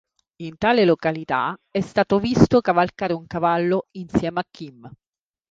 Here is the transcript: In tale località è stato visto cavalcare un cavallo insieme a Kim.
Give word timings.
In 0.37 0.57
tale 0.57 0.83
località 0.83 1.55
è 1.69 1.79
stato 1.81 2.17
visto 2.17 2.59
cavalcare 2.59 3.13
un 3.13 3.27
cavallo 3.27 3.85
insieme 3.91 4.39
a 4.39 4.43
Kim. 4.49 4.89